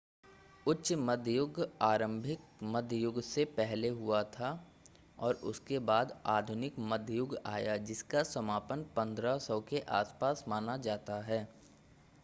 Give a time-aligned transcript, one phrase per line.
[0.65, 4.49] उच्च मध्य युग आरंभिक मध्य युग से पहले हुआ था
[5.19, 11.47] और उसके बाद आधुनिक मध्य युग आया जिसका समापन 1500 के आसपास माना जाता है